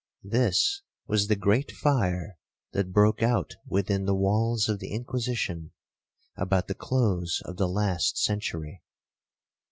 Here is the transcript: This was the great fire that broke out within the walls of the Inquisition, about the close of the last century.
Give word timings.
This 0.23 0.81
was 1.05 1.27
the 1.27 1.35
great 1.35 1.71
fire 1.71 2.39
that 2.71 2.91
broke 2.91 3.21
out 3.21 3.53
within 3.67 4.05
the 4.05 4.15
walls 4.15 4.67
of 4.67 4.79
the 4.79 4.89
Inquisition, 4.91 5.73
about 6.35 6.67
the 6.67 6.73
close 6.73 7.39
of 7.45 7.57
the 7.57 7.69
last 7.69 8.17
century. 8.17 8.81